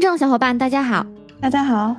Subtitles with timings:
[0.00, 1.04] 听众小伙伴，大家好，
[1.42, 1.94] 大家好。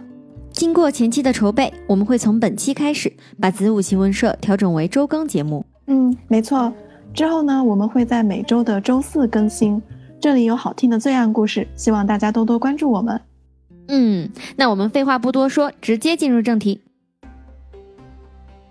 [0.52, 5.64] 经过前期的筹备，我们会从本期开始把子午奇闻社调整为周更节目。
[5.86, 6.74] 嗯，没错。
[7.14, 9.80] 之后呢，我们会在每周的周四更新。
[10.20, 13.22] 这里有好听的罪案故事，希望大家多多关注我们。
[13.90, 16.82] 嗯，那我们废话不多说，直接进入正题。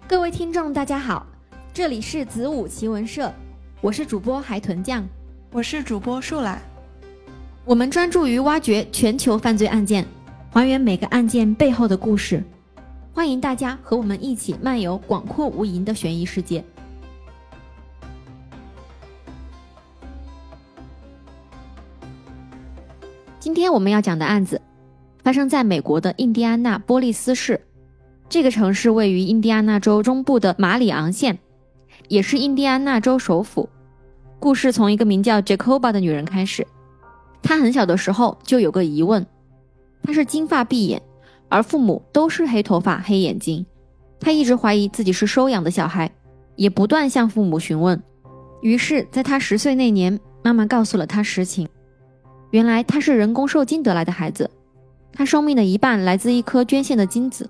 [0.08, 1.24] 各位听众，大家好，
[1.72, 3.32] 这里是子午奇闻社，
[3.80, 5.06] 我是主播海豚酱，
[5.52, 6.60] 我是主播树懒。
[7.70, 10.04] 我们专注于挖掘全球犯罪案件，
[10.50, 12.42] 还原每个案件背后的故事。
[13.12, 16.64] 欢迎大家和我们一起漫游广阔无垠的悬疑世界。
[23.38, 24.60] 今天我们要讲的案子，
[25.22, 27.64] 发生在美国的印第安纳波利斯市。
[28.28, 31.38] 这个城市位于印第安纳州中部的马里昂县，
[32.08, 33.68] 也是印第安纳州首府。
[34.40, 36.66] 故事从一个名叫 Jacoba 的女人开始。
[37.42, 39.26] 他很小的时候就有个疑问，
[40.02, 41.00] 他是金发碧眼，
[41.48, 43.64] 而父母都是黑头发黑眼睛，
[44.20, 46.10] 他一直怀疑自己是收养的小孩，
[46.56, 48.00] 也不断向父母询问。
[48.62, 51.66] 于是，在他十岁那年，妈妈告诉了他实情：
[52.50, 54.50] 原来他是人工受精得来的孩子，
[55.12, 57.48] 他生命的一半来自一颗捐献的精子。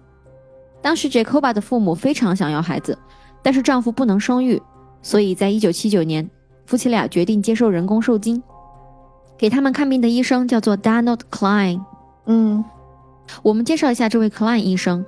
[0.81, 2.97] 当时，Jacoba 的父母非常想要孩子，
[3.42, 4.62] 但是丈夫不能生育，
[5.03, 6.31] 所以在一九七九年，
[6.64, 8.42] 夫妻俩决定接受人工受精。
[9.41, 11.80] 给他们看病的医生叫做 Donald Klein。
[12.27, 12.62] 嗯，
[13.42, 15.02] 我们介绍一下这位 Klein 医生。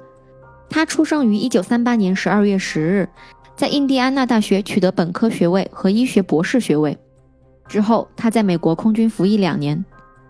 [0.70, 3.08] 他出生于一九三八年十二月10日，
[3.54, 6.96] 在印第安纳大学取得本科学位和医学博士学位。
[7.68, 9.84] 之后，他在美国空军服役两年，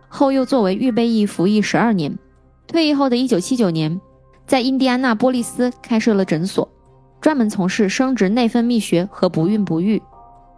[0.09, 2.19] 后又作为预备役服役十二年。
[2.67, 4.01] 退役后的一九七九年，
[4.49, 6.69] 在印第安纳波利斯开设了诊所，
[7.21, 10.03] 专门从事生殖内分泌学和不孕不育。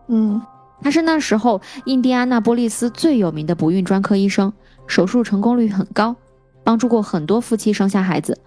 [0.09, 0.41] 嗯。
[0.83, 4.53] 他是那时候印第安纳波利斯最有名的不孕专科医生，
[4.87, 6.15] 手术成功率很高，
[6.63, 8.39] 帮助过很多夫妻生下孩子。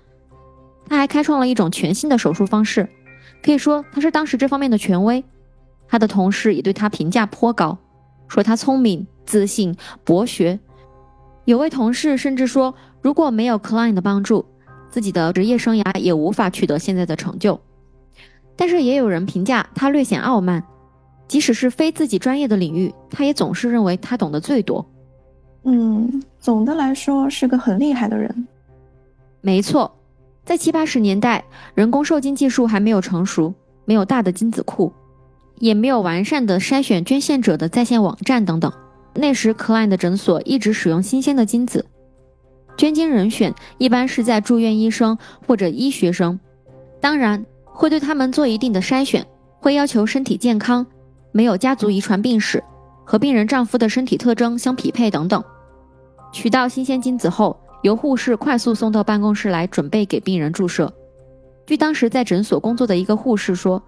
[0.88, 2.88] 他还开创了一种全新的手术方式，
[3.44, 5.24] 可以说他是当时这方面的权威。
[5.88, 7.78] 他的同事也对他评价颇高，
[8.28, 10.60] 说他聪明、自信、博学。
[11.46, 14.46] 有位同事甚至说，如果没有 Klein 的帮助，
[14.90, 17.60] 自己的职业生涯也无法取得现在的成就。
[18.56, 20.64] 但是也有人评价他略显傲慢。
[21.28, 24.86] 即使是非自己专业的领域，他也总是认为他懂得最多。
[25.64, 28.48] 嗯，总的来说是个很厉害的人。
[29.42, 29.94] 没错，
[30.46, 31.44] 在七八十年代，
[31.76, 33.54] 人工受精技术还没有成熟，
[33.86, 34.94] 没有大的精子库，
[35.60, 38.72] 也没有完善的筛选捐献者的在线网站等等。
[39.14, 41.86] 那时，Klein 的诊所一直使用新鲜的精子，
[42.78, 46.40] 捐精人选一般是在住院医生或者医学生，
[47.02, 49.26] 当然会对他们做一定的筛选，
[49.60, 50.86] 会要求身体健康。
[51.38, 52.64] 没有家族遗传病史，
[53.06, 55.44] 和病人丈夫的身体特征相匹配等等。
[56.32, 60.92] 取到新鲜精子后，由护士快速送到办公室来，准备给病人注射。
[61.68, 63.80] 据当时在诊所工作的一个护士说，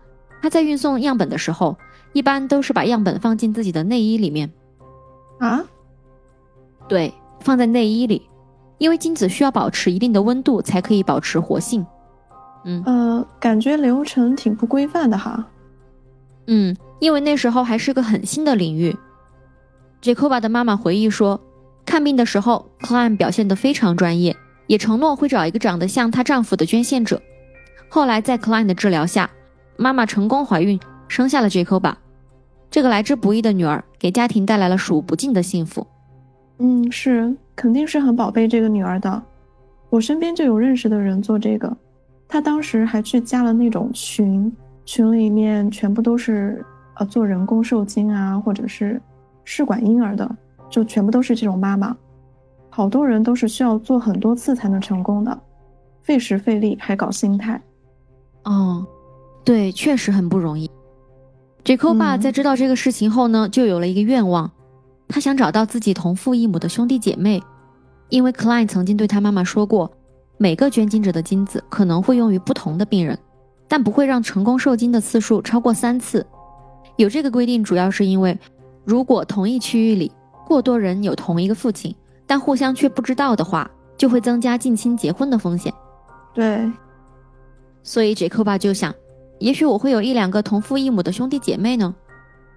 [0.44, 1.76] 她在运送样本的时候，
[2.14, 4.52] 一般都是把样本放进自己的内衣里面。
[5.40, 5.64] 啊？
[6.88, 8.30] 对，放在内衣里，
[8.78, 11.84] 因为精子需要保持一定的温度才可以保持活性。
[12.64, 15.44] 嗯呃，感觉流程挺不规范的哈。
[16.46, 16.78] 嗯。
[17.00, 18.96] 因为那时候还是个很新的领域
[20.02, 21.40] ，Jacoba 的妈妈回忆说，
[21.86, 24.36] 看病的时候，Klein 表现得非常专业，
[24.68, 27.22] 也承诺会找一个长得像她丈夫的捐献者。
[27.88, 29.30] 后来在 Klein 的治疗下，
[29.78, 30.78] 妈妈成功怀孕，
[31.08, 31.96] 生下了 Jacoba。
[32.70, 35.88] 这个来之不易的女儿，给家庭带来了数不尽的幸福。
[36.58, 39.24] 嗯，是，肯定是很宝贝这个女儿的。
[39.90, 41.76] 我身边就有认识的人做这个，
[42.28, 44.52] 他当时还去加了那种群，
[44.86, 46.64] 群里面全部都是。
[47.00, 49.02] 呃，做人工受精啊，或者是
[49.46, 50.30] 试管婴儿的，
[50.70, 51.96] 就全部都是这种妈妈。
[52.70, 55.40] 好多人都是需要做很多次才能成功的，
[56.04, 57.60] 费时费力还搞心态。
[58.44, 58.86] 哦，
[59.46, 60.70] 对，确实很不容易。
[61.64, 64.52] Jacoba 在知道这个事情后呢，就有了一个愿望，
[65.08, 67.42] 他想找到自己同父异母的兄弟姐妹，
[68.10, 69.90] 因为 Klein 曾经对他妈妈说过，
[70.38, 73.18] 每个捐精者的精子可能会用于不同的病人，
[73.70, 76.26] 但不会让成功受精的次数超过三次。
[77.00, 78.38] 有这个规定，主要是因为，
[78.84, 80.12] 如果同一区域里
[80.46, 81.96] 过多人有同一个父亲，
[82.28, 85.74] 但互相却不知道的话，就会增加近亲结婚的风险。
[86.34, 86.70] 对，
[87.84, 88.94] 所以杰克巴就想，
[89.40, 91.96] 也许我会有一两个同父异母的兄弟姐妹呢。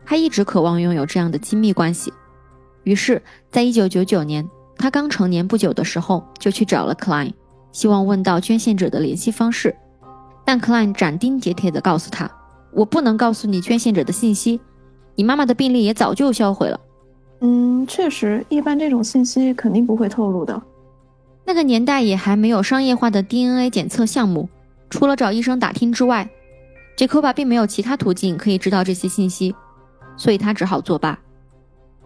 [0.05, 2.13] 他一直渴望拥有这样的亲密关系。
[2.83, 4.45] 于是，在一九九九年，
[4.77, 7.33] 他刚成年不久的时候，就去找了 Klein，
[7.71, 9.73] 希望问到捐献者的联系方式。
[10.45, 12.29] 但 Klein 斩钉截铁地告诉他。
[12.73, 14.61] 我不能告诉你捐献者的信息，
[15.15, 16.81] 你妈妈的病历也早就销毁了。
[17.41, 20.61] 嗯，确实，一般这种信息肯定不会透露的。
[21.45, 24.49] 那个年代也还没有商业化的 DNA 检测项目，
[24.89, 26.31] 除了找医生打听之外，
[26.97, 29.55] 杰科巴并没有其他途径可以知道这些信息，
[30.17, 31.19] 所以他只好作罢。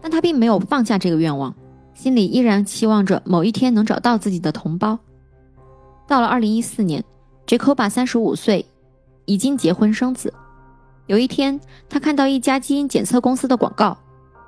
[0.01, 1.55] 但他并没有放下这个愿望，
[1.93, 4.97] 心里依然期望着某一天能找到自己的同胞。
[6.07, 7.03] 到了2014年，
[7.45, 8.65] 杰科巴三十五岁，
[9.25, 10.33] 已经结婚生子。
[11.07, 11.59] 有一天，
[11.89, 13.97] 他看到一家基因检测公司的广告，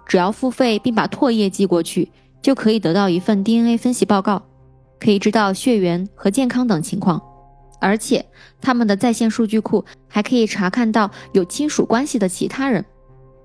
[0.05, 2.11] 只要付费并把唾液寄过去，
[2.41, 4.41] 就可以得到一份 DNA 分析报告，
[4.99, 7.21] 可以知道血缘和健康等情况。
[7.81, 8.25] 而且，
[8.59, 12.83] 他们的在线数据库还可以查看到有亲属关系的其他人。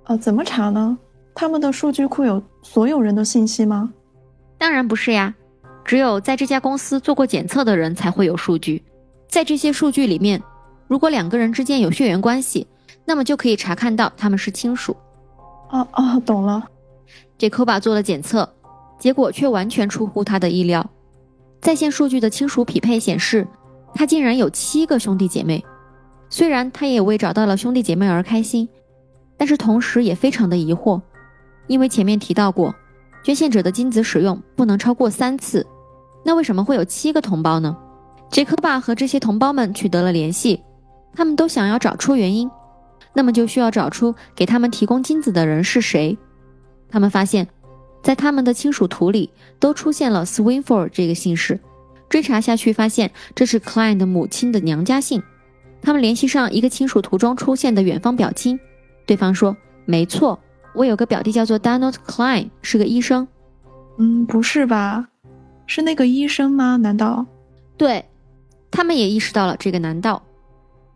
[0.06, 0.98] 哦，怎么查呢？
[1.36, 3.92] 他们的数据库有所有人的信息吗？
[4.58, 5.32] 当然不是呀，
[5.84, 8.82] 只有在这家公司做过检测的人才会有数据。
[9.28, 10.42] 在这些数据里面，
[10.88, 12.66] 如果两个人之间有血缘关系，
[13.04, 14.96] 那么就可以查看到他们是亲属。
[15.70, 16.62] 哦哦，懂了。
[17.38, 18.48] 杰科巴做了检测，
[18.98, 20.88] 结果却完全出乎他的意料。
[21.60, 23.46] 在线数据的亲属匹配显示。
[23.96, 25.64] 他竟然有七个兄弟姐妹，
[26.28, 28.68] 虽然他也为找到了兄弟姐妹而开心，
[29.36, 31.00] 但是同时也非常的疑惑，
[31.68, 32.74] 因为前面提到过，
[33.22, 35.64] 捐献者的精子使用不能超过三次，
[36.24, 37.76] 那为什么会有七个同胞呢？
[38.28, 40.60] 杰克爸和这些同胞们取得了联系，
[41.14, 42.50] 他们都想要找出原因，
[43.14, 46.18] 那么就需要找出给他们提供精子的人是谁。
[46.88, 47.48] 他们发现，
[48.02, 51.58] 在他们的亲属图里都出现了 Swinford 这个姓氏。
[52.10, 55.22] 追查下去，发现这是 Klein 的母亲的娘家姓。
[55.82, 58.58] 他们联系上一个亲属图中出现的远方表亲，
[59.06, 60.38] 对方说：“没错，
[60.74, 63.26] 我有个表弟叫做 Donald Klein，是个医生。”
[63.98, 65.08] 嗯，不是吧？
[65.66, 66.76] 是那个医生吗？
[66.76, 67.26] 难道？
[67.76, 68.04] 对，
[68.70, 70.22] 他们也意识到了这个难道。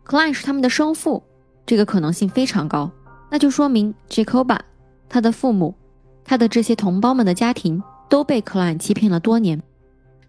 [0.05, 1.21] Klein 是他们的生父，
[1.69, 2.89] 这个可能性非常高。
[3.29, 4.57] 那就说明 Jacoba，
[5.07, 5.75] 他的父母，
[6.25, 7.79] 他的这些同胞们的家庭
[8.09, 9.61] 都被 Klein 欺骗了多年。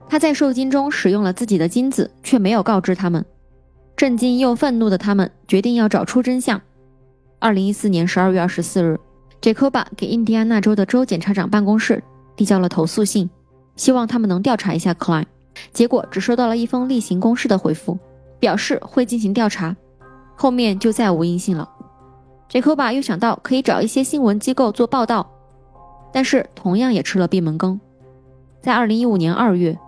[0.06, 3.24] 他在受精中使用了自己的精子，却没有告知他们。
[3.96, 6.60] 震惊又愤怒的他们决定要找出真相。
[7.38, 9.00] 二零一四年十二月二十四日
[9.40, 12.04] ，Jacoba 给印第安纳州的州检察长办公室
[12.36, 13.30] 递交了投诉信，
[13.76, 15.24] 希望他们能调查一下 Klein。
[15.72, 17.98] 结果只收到了一封例行公事的回复，
[18.38, 19.74] 表示会进行调查，
[20.40, 21.68] 后面就再无音信了。
[22.50, 25.30] Jacob 又想到可以找一些新闻机构做报道，
[26.14, 27.78] 但是同样也吃了闭门羹。
[28.62, 29.78] 在二零一五年二月。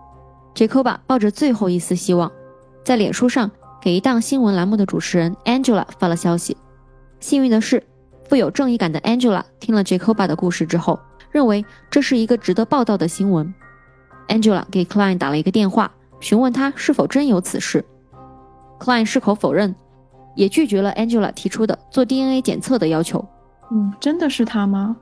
[0.55, 2.31] ，Jacob 抱着最后一丝希望，
[2.85, 3.51] 在脸书上
[3.81, 6.55] 给一档新闻栏目的主持人 Angela 发了消息。
[7.19, 7.83] 幸运的是，
[8.29, 11.01] 富有正义感的 Angela 听了 Jacob 的故事之后，
[11.31, 13.55] 认为这是一个值得报道的新闻。
[14.29, 15.91] Angela 给 Klein 打了一个电话，
[16.21, 17.83] 询问他是否真有此事。
[18.79, 19.75] Klein 矢口否认，
[20.35, 23.25] 也拒绝了 Angela 提出的做 DNA 检测的要求。
[23.71, 24.97] 嗯，真的是他吗？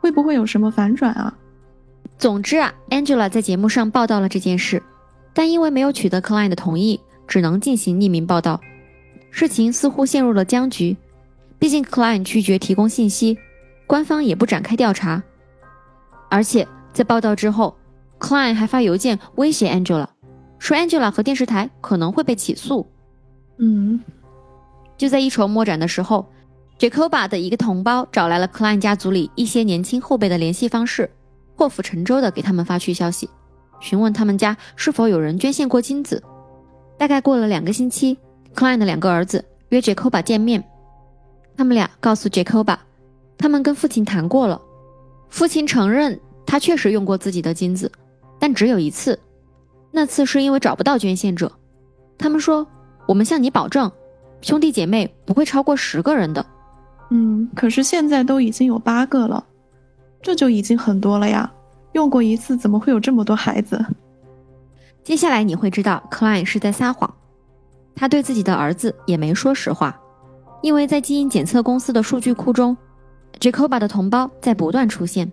[0.00, 1.32] 会不会有什么反转啊？
[2.18, 4.82] 总之啊，Angela 在节目上报道了这件事。
[5.34, 8.60] 但因为没有取得 Klein 的同意，只能进行匿名报道。
[9.30, 10.94] 事情似乎陷入了僵局，
[11.58, 13.38] 毕竟 Klein 拒绝提供信息，
[13.86, 15.22] 官方也不展开调查。
[16.28, 17.74] 而且在报道之后
[18.20, 20.06] ，Klein 还发邮件威胁 Angela，
[20.58, 22.86] 说 Angela 和电视台可能会被起诉。
[23.58, 23.98] 嗯，
[24.96, 26.24] 就在一筹莫展的时候
[26.78, 31.10] ，Jacoba 的一个同胞找来了 Klein 家族里一些年轻后辈的联系方式，
[31.56, 33.28] 破釜沉舟的给他们发去消息。
[33.80, 36.22] 询问他们家是否有人捐献过精子。
[36.96, 38.16] 大概过了两个星期
[38.54, 40.62] ，Klein 的两个儿子约 Jacoba 见面。
[41.56, 42.76] 他们俩告诉 Jacoba，
[43.36, 44.60] 他们跟父亲谈过了。
[45.28, 47.90] 父亲承认他确实用过自己的精子，
[48.38, 49.18] 但只有一次。
[49.90, 51.50] 那次是因为找不到捐献者。
[52.16, 52.66] 他们说
[53.08, 53.90] ：“我们向你保证，
[54.42, 56.44] 兄弟姐妹不会超过十个人的。”
[57.10, 59.44] 嗯，可是现在都已经有八个了，
[60.20, 61.50] 这就已经很多了呀。
[61.92, 63.84] 用过一次，怎么会有这么多孩子？
[65.04, 67.12] 接下来你会知道，Klein 是在撒谎，
[67.94, 70.00] 他对自己的儿子也没说实话，
[70.62, 72.74] 因为在基因检测公司的数据库中
[73.38, 75.30] ，Jacoba 的同胞在不断出现。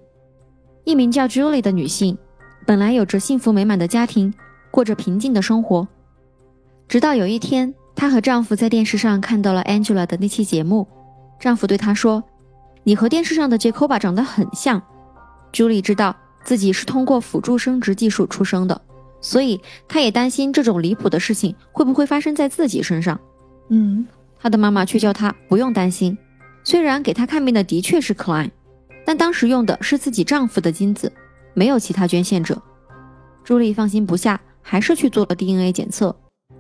[0.84, 2.18] 一名叫 Julie 的女性，
[2.66, 4.34] 本来有着幸福美满的家庭，
[4.70, 5.88] 过着平静的生活，
[6.89, 10.88] 直到有一天，她和丈夫在电视上看到了 Angela 的那期节目，
[11.38, 12.24] 丈夫对她说
[12.84, 14.82] ：“你和电视上的 Jacoba 长得很像。
[15.51, 16.15] ”Julie 知道。
[16.41, 18.82] 自己是通过辅助生殖技术出生的，
[19.20, 23.20] 所以她也担心这种离谱的事情会不会发生在自己身上。
[23.68, 24.08] 嗯，
[24.39, 26.18] 她的妈妈却叫她不用担心。
[26.63, 28.50] 虽然给她看病的的确是 Klein，
[29.06, 31.12] 但当时用的是自己丈夫的精子，
[31.53, 32.60] 没有其他捐献者。
[33.44, 36.15] 朱莉放心不下，还是去做了 DNA 检测。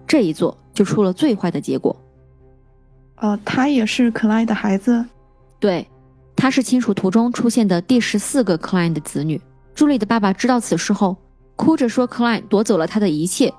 [0.09, 1.95] 这一做就出了最坏的结果。
[3.17, 5.05] 呃，他也是 Klein 的孩子。
[5.59, 5.87] 对，
[6.35, 9.39] 他是亲属图中出现的第十四个 Klein 的子女。
[9.75, 11.15] 朱莉的爸爸知道此事后，
[11.55, 13.53] 哭着说克莱夺走了他的一切。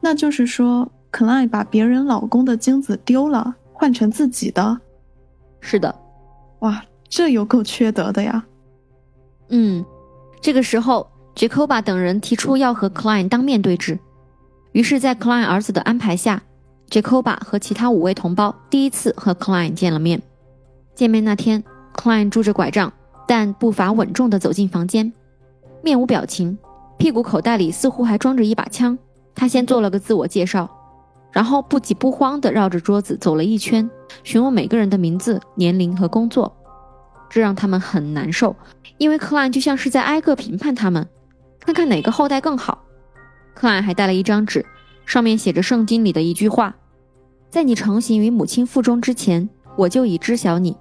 [0.00, 4.80] 那就是说，克莱把别人老公的精子丢了，换成自己的。
[5.60, 5.94] 是的，
[6.60, 8.42] 哇，这有够缺德的呀。
[9.50, 9.84] 嗯，
[10.40, 13.98] 这个时候杰科巴等人提出要和克莱当面对质。
[14.74, 16.42] 于是，在克莱儿子的安排下，
[16.90, 20.20] 杰科巴和其他五位同胞第一次和克莱见了面。
[20.96, 21.62] 见面那天，
[21.92, 22.92] 克莱拄着拐杖，
[23.24, 25.12] 但步伐稳重地走进房间，
[25.80, 26.58] 面无表情，
[26.98, 28.98] 屁股口袋里似乎还装着一把枪。
[29.32, 30.68] 他先做了个自我介绍，
[31.30, 33.88] 然后不急不慌地绕着桌子走了一圈，
[34.24, 36.52] 询问每个人的名字、年龄和工作。
[37.30, 38.56] 这让他们很难受，
[38.98, 41.06] 因为克莱就像是在挨个评判他们，
[41.60, 42.83] 看看哪个后代更好。
[43.54, 44.64] 克莱还带了一张纸，
[45.06, 46.74] 上面写着圣经里的一句话
[47.48, 50.76] ：“在你成型于母亲腹中之前，我就已知晓你。”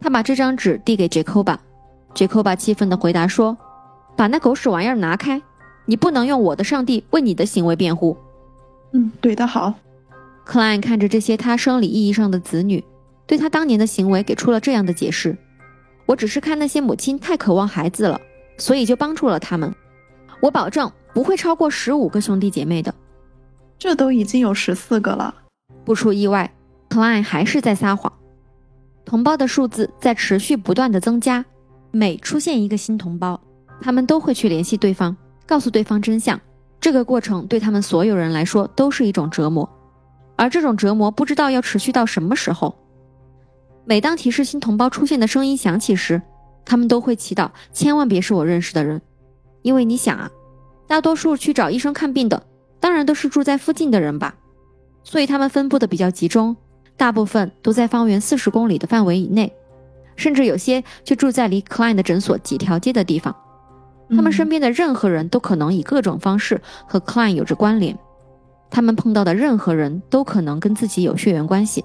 [0.00, 1.58] 他把这张纸递给杰科巴，
[2.14, 3.56] 杰科巴气愤地回答说
[4.16, 5.42] ：“把那狗屎玩意儿拿开！
[5.86, 8.16] 你不能用我的上帝为你的行为辩护。”
[8.92, 9.74] 嗯，怼得好。
[10.44, 12.82] 克莱看着这些他生理意义上的子女，
[13.26, 15.36] 对他当年的行为给出了这样的解释
[16.06, 18.18] ：“我只是看那些母亲太渴望孩子了，
[18.56, 19.74] 所以就帮助了他们。
[20.40, 22.94] 我保证不会超过十五个兄弟姐妹的。
[23.78, 25.34] 这都已经有十四个了。”
[25.84, 26.52] 不出意外，
[26.88, 28.12] 克莱还是在撒谎。
[29.04, 31.44] 同胞的数字在持续不断的增加，
[31.90, 33.40] 每出现一个新同胞，
[33.80, 35.16] 他们都会去联系对方，
[35.46, 36.38] 告诉对方真相。
[36.80, 39.68] 这个过程对他们所有人来说都是一种折磨，
[40.36, 42.76] 而这种折磨不知道要持续到什么时候。
[43.84, 46.20] 每当提示新同胞出现的声音响起时，
[46.64, 49.00] 他们都会祈祷千万别是我认识的人，
[49.62, 50.30] 因为你想啊，
[50.86, 52.42] 大多数去找医生看病的，
[52.80, 54.34] 当然都是住在附近的人吧，
[55.04, 56.56] 所以他们分布的比较集中。
[56.96, 59.52] 大部分都在方圆四十公里的范围以内，
[60.16, 63.34] 甚至有些就住在离 Klein 的诊所几条街的地方。
[64.10, 67.96] 他们身边的任何人都可能以各种方式和 Klein 有着关联，
[68.70, 71.84] 他们碰到的任何人都可能跟自己有血缘关系。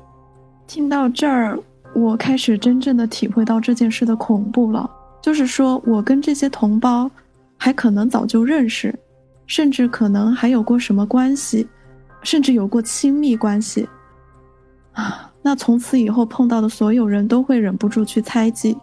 [0.65, 1.59] 听到这儿，
[1.93, 4.89] 我开始真正的体会到这件事的恐怖了。
[5.21, 7.11] 就是说我跟这些同胞
[7.63, 8.93] 还可能早就认识，
[9.47, 11.65] 甚至可能还有过什么关系，
[12.21, 13.87] 甚至有过亲密关系。
[14.91, 18.77] 啊，那从此以后碰到的所有人都会忍不住去猜忌，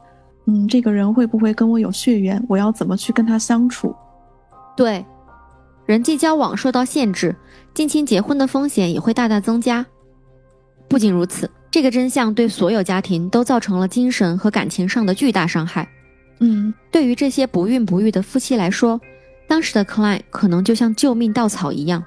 [0.46, 2.42] 嗯，这个人会不会跟我有血缘？
[2.49, 3.94] 我要怎么去跟他相处？
[4.75, 5.04] 对，
[5.84, 7.37] 人际交往受到限制，
[7.75, 9.84] 近亲结婚的风险也会大大增加。
[10.88, 15.87] 不仅如此，这个真相对所有家庭都造成了精神和感情上的巨大伤害。
[16.40, 19.00] 嗯，对于这些不孕不育的夫妻来说，
[19.47, 22.02] 当时的克莱可能就像救命稻草一样。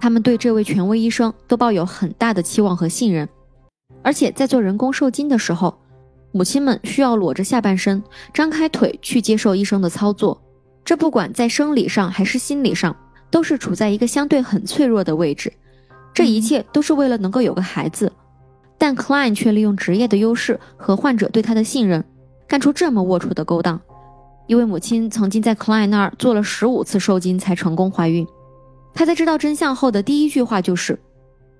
[0.00, 3.28] 他们对这位权威医生都抱有很大的期望和信任，
[4.02, 5.76] 而且在做人工受精的时候，
[6.32, 10.40] 母亲们需要裸着下半身，张开腿去接受医生的操作。
[10.84, 12.96] 这不管在生理上还是心理上，
[13.30, 15.52] 都是处在一个相对很脆弱的位置。
[16.14, 18.10] 这一切都是为了能够有个孩子，
[18.78, 22.02] 但 Klein 却利用职业的优势和患者对他的信任，
[22.48, 23.80] 干出这么龌龊的勾当。
[24.46, 28.26] 一位母亲曾经在 Klein 那儿做了十五次受精才成功怀孕。
[28.94, 30.98] 她在知道真相后的第一句话就是：“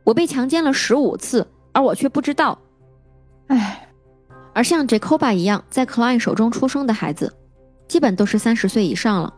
[0.04, 2.58] 我被强奸了十五次，而我却不知道。”
[3.48, 3.88] 哎，
[4.54, 7.30] 而像 Jacoba 一样在 Klein 手中出生的孩子，
[7.86, 9.32] 基本都是三十岁以上了。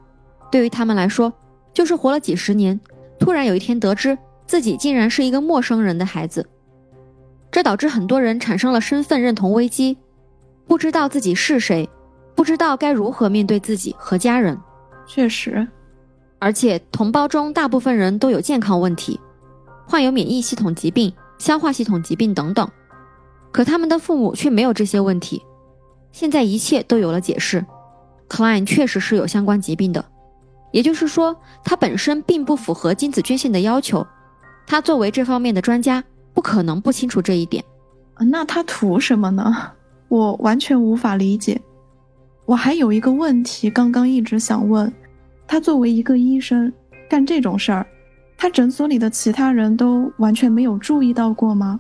[0.50, 1.33] 对于他们来说，
[1.75, 2.80] 就是活了几十年，
[3.19, 4.16] 突然有一天得知
[4.47, 6.47] 自己竟然是一个陌生人的孩子，
[7.50, 9.97] 这导致很多人产生了身份认同危机，
[10.71, 11.91] 不知道自己是谁，
[12.37, 14.57] 不知道该如何面对自己和家人。
[15.05, 15.67] 确实。
[16.39, 19.19] 而且同胞中大部分人都有健康问题，
[19.85, 22.71] 患有免疫系统疾病、消化系统疾病等等，
[23.50, 25.43] 可他们的父母却没有这些问题。
[26.12, 27.67] 现在一切都有了解释
[28.29, 30.05] ，Klein 确实是有相关疾病的，
[30.71, 34.07] 也就是说，他本身并不符合精子捐献的要求。
[34.69, 37.65] 他作为这方面的专家，不可能不清楚这一点。
[38.21, 39.73] 那他图什么呢？
[40.11, 41.59] 我完全无法理解。
[42.45, 44.93] 我还有一个问题，刚刚一直想问。
[45.47, 46.73] 他作为一个医生
[47.09, 47.87] 干这种事儿，
[48.37, 51.79] 他诊所里的其他人都完全没有注意到过吗？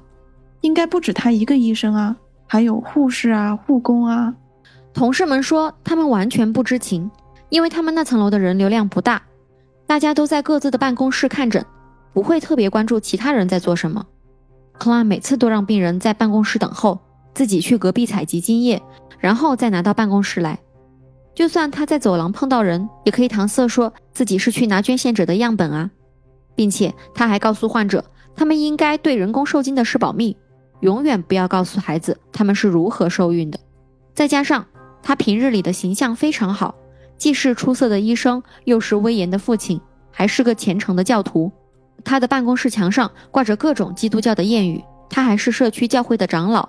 [0.60, 4.32] 应该不止他一个医生啊，还有护士啊、护工啊。
[4.94, 7.10] 同事们说他们完全不知情，
[7.48, 9.22] 因为他们那层楼的人流量不大，
[9.86, 11.64] 大家都在各自的办公室看诊，
[12.12, 14.06] 不会特别关注其他人在做什么。
[14.78, 16.98] 克拉每次都让病人在办公室等候，
[17.34, 18.80] 自己去隔壁采集精液，
[19.18, 20.58] 然后再拿到办公室来。
[21.34, 25.90] 就算他在走廊碰到人，也可以搪塞说自己是去拿捐献者的样本啊，
[26.54, 30.36] 并且他还告诉患者，他们应该对人工受精的事保密，
[30.80, 33.58] 永远不要告诉孩子他们是如何受孕的。
[34.12, 34.66] 再加上
[35.02, 36.74] 他平日里的形象非常好，
[37.16, 41.50] 既是出色的医生，又是威严的父亲，还是个虔诚的教徒。
[42.04, 44.82] 他的办公室墙上挂着各种基督教的谚语。
[45.08, 46.68] 他还是社区教会的长老，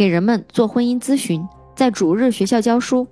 [0.00, 3.06] 给人们做婚姻咨询，在主日学校教书。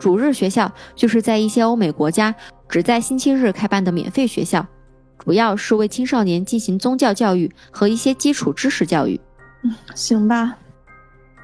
[0.00, 2.34] 主日学校就是在一些欧美国家
[2.68, 4.66] 只在星期日开办的免费学校，
[5.16, 9.20] 主要是为青少年进行宗教教育和一些基础知识教育。
[9.62, 10.58] 嗯，行吧。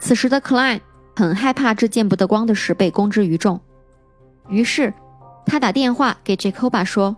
[0.01, 0.81] 此时的 Klein
[1.15, 3.61] 很害怕这见不得光的事被公之于众。
[4.49, 4.93] 于是，
[5.47, 7.17] 他打电话给 Jacoba 说：“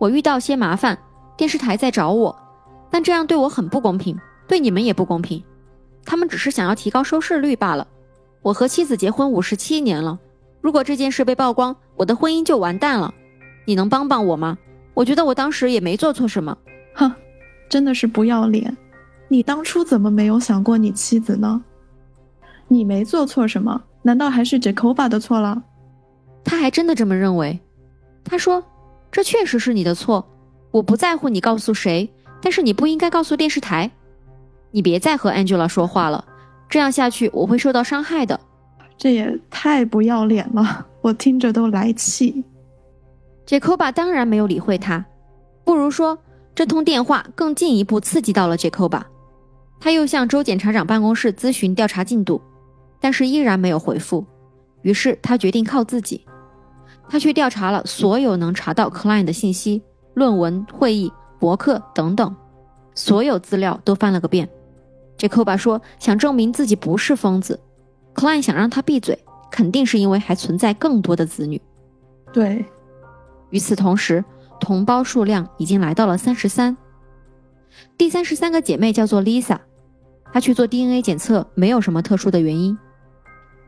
[0.00, 0.98] 我遇到些麻烦，
[1.36, 2.34] 电视台在找我，
[2.90, 5.44] 但这样对我很不公平，对你们也不公平。
[6.04, 7.86] 他们只是想要提高收视率罢了。
[8.42, 10.18] 我和妻子结婚五十七年了，
[10.60, 13.14] 如果这件事被曝光，我的婚姻就完蛋了。
[13.64, 14.58] 你能帮帮我吗？
[14.94, 16.58] 我觉得我当时也没做错什么。
[16.94, 17.12] 哼，
[17.68, 18.76] 真的是不要脸！
[19.28, 21.62] 你当初怎么没有想过你妻子呢？
[22.68, 25.62] 你没做错什么，难道还是 Jacoba 的错了？”
[26.44, 27.58] 他还真的这么认为。
[28.24, 28.64] 他说
[29.12, 30.26] ：“这确实是你的错，
[30.72, 33.90] 我不在乎你告诉谁，但是你不应该告诉电视台。
[34.72, 36.24] 你别再和 Angela 说话了，
[36.68, 38.40] 这样下去我会受到伤害的。”
[38.98, 42.44] 这也太不要脸了，我听着都来气。
[43.46, 45.04] Jacoba 当然没有理会他，
[45.64, 46.16] 不如说
[46.54, 49.02] 这通电话更进一步刺激到了 Jacoba。
[49.80, 52.40] 他又向州检察长办公室咨询调查进度，
[53.00, 54.24] 但是依然没有回复。
[54.82, 56.24] 于是他决定靠自己。
[57.08, 59.82] 他去调查了所有能查到 Klein 的信息、
[60.14, 62.34] 论文、会议、博客等等，
[62.94, 64.48] 所有资料都翻了个遍。
[65.22, 67.60] Jacoba 说想证明自己不是疯子
[68.12, 69.16] ，Klein 想让他闭嘴，
[69.52, 71.62] 肯定是因为还存在更多的子女。
[72.32, 72.64] 对，
[73.50, 74.24] 与此同时，
[74.58, 76.76] 同胞数量已经来到了三十三。
[77.96, 79.60] 第三十三个姐妹叫做 Lisa，
[80.32, 82.76] 她去做 DNA 检测没有什么特殊的原因，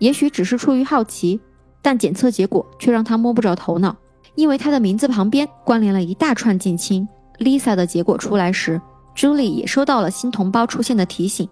[0.00, 1.40] 也许只是出于好奇。
[1.80, 3.94] 但检测结果却让她摸不着头脑，
[4.34, 7.06] 因为她的名字旁边关联了一大串近亲。
[7.38, 8.80] Lisa 的结果出来时
[9.16, 11.48] ，Julie 也收到了新同胞出现的提醒。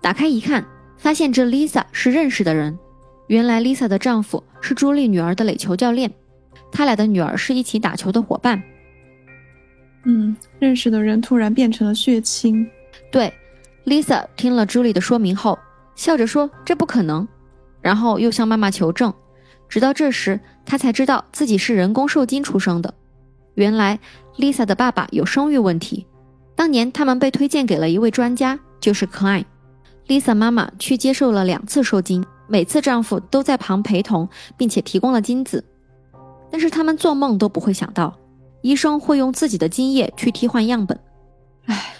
[0.00, 0.64] 打开一看，
[0.96, 2.78] 发现这 Lisa 是认识的人。
[3.26, 6.10] 原来 Lisa 的丈夫是朱莉女儿的垒球教练，
[6.72, 8.62] 他俩的女儿是一起打球的伙伴。
[10.04, 12.66] 嗯，认识的人突然变成了血亲。
[13.10, 13.32] 对
[13.84, 15.58] ，Lisa 听了朱莉的说明后，
[15.94, 17.26] 笑着说：“这不可能。”
[17.82, 19.12] 然后又向妈妈求证。
[19.68, 22.94] 直到这时，她才知道自己是人工受精出生的。
[23.54, 23.98] 原来
[24.38, 26.06] ，Lisa 的爸爸有生育问题。
[26.58, 29.44] 当年他们被推荐给了一位专家，就是 Klein。
[30.08, 35.64] Lisa 妈妈去接受了两次受精，每次丈夫都在旁陪同，并且提供了精子。
[36.50, 38.12] 但是他们做梦都不会想到，
[38.62, 40.98] 医生会用自己的精液去替换样本。
[41.66, 41.94] 唉，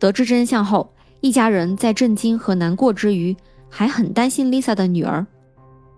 [0.00, 3.36] 得知真相后，一家人在震惊和难过之余，
[3.70, 5.24] 还很担心 Lisa 的女儿。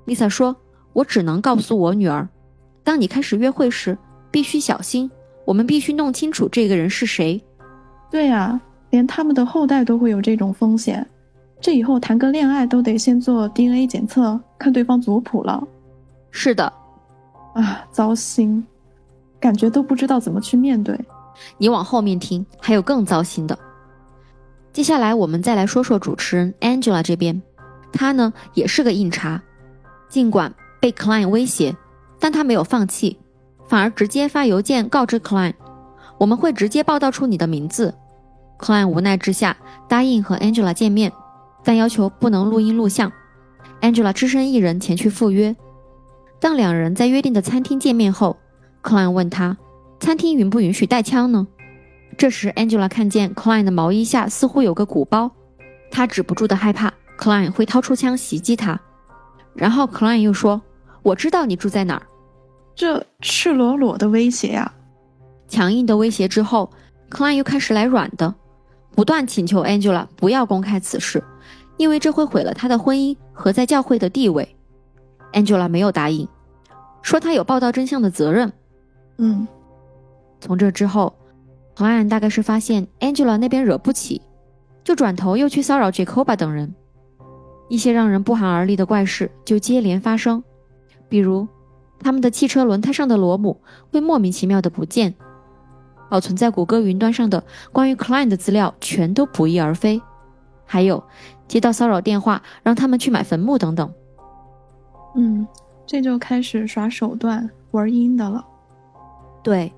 [0.07, 0.55] Lisa 说。
[0.93, 2.29] 我只能告诉我女儿，
[2.85, 3.99] 当你开始约会时，
[4.31, 5.11] 必须小心。
[5.45, 7.43] 我们必须弄清楚这个人是谁。
[8.11, 11.07] 对呀，连他们的后代都会有这种风险。
[11.61, 15.67] 这以后谈个恋爱都得先做 DNA 检测，看对方族谱了。
[16.31, 16.73] 是的，
[17.55, 18.65] 啊，糟心，
[19.41, 20.99] 感觉都不知道怎么去面对。
[21.59, 23.59] 你往后面听，还有更糟心的。
[24.73, 27.41] 接下来我们再来说说主持人 Angela 这边，
[27.93, 29.41] 她呢也是个硬茬，
[30.09, 30.53] 尽管。
[30.81, 31.75] 被 Klein 威胁，
[32.21, 33.19] 但她没有放弃，
[33.67, 35.55] 反而直接发邮件告知 Klein，
[36.19, 37.95] 我们会直接报道出你的名字。
[38.59, 39.57] Klein 无奈之下
[39.89, 41.13] 答应和 Angela 见面，
[41.63, 43.13] 但要求不能录音录像。
[43.81, 45.55] Angela 只身一人前去赴约。
[46.41, 48.37] 当两人在约定的餐厅见面后
[48.83, 49.57] ，Klein 问他，
[50.01, 51.47] 餐厅允不允许带枪呢？
[52.17, 55.31] 这时 Angela 看见 Klein 的毛衣下似乎有个鼓包，
[55.91, 58.81] 他止不住的害怕 Klein 会掏出枪袭击他。
[59.55, 60.61] 然后 Klein 又说。
[61.03, 62.07] 我知道你住在哪儿，
[62.75, 64.73] 这赤裸裸的威胁呀！
[65.55, 66.69] 强硬的威胁之后
[67.09, 68.35] ，Klein 又开始来软的，
[68.97, 71.23] 不断请求 Angela 不要公开此事，
[71.77, 74.57] 因为这会毁了他的婚姻和在教会的地位。
[75.33, 76.27] Angela 没有答应，
[77.03, 78.53] 说他有报道真相的责任。
[79.19, 79.47] 嗯，
[80.41, 81.15] 从这之后
[81.77, 84.21] ，Klein 大概是发现 Angela 那边惹不起，
[84.83, 86.75] 就转头又去骚扰 Jacoba 等人，
[87.69, 90.43] 一些让人不寒而栗的怪事就接连发生。
[91.09, 91.47] 比如，
[92.01, 93.61] 他们的汽车轮胎上的螺母
[93.93, 95.15] 会莫名其妙的不见，
[96.09, 100.01] 保存在谷歌云端上的关于 Klein 的资料全都不翼而飞，
[100.65, 101.03] 还有
[101.49, 103.93] 接到骚扰电话让他们去买坟墓等等。
[105.17, 105.47] 嗯，
[105.87, 108.45] 这就开始耍手段玩阴的了。
[109.43, 109.73] 对